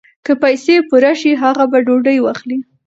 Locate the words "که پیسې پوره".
0.25-1.13